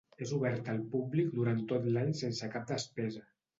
[0.25, 3.25] És obert al públic durant tot l'any sense cap despesa.